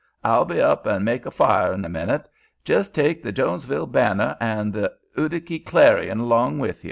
[0.23, 2.27] I'll be up and make on a fire in a minute.
[2.65, 6.79] Jis' take th' Jonesville Banner an' th' Uticky Clarion along with ye."